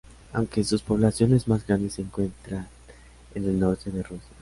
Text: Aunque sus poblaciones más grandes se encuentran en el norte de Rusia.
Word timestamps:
Aunque 0.33 0.63
sus 0.63 0.81
poblaciones 0.81 1.47
más 1.47 1.67
grandes 1.67 1.93
se 1.93 2.01
encuentran 2.01 2.67
en 3.35 3.43
el 3.45 3.59
norte 3.59 3.91
de 3.91 4.01
Rusia. 4.01 4.31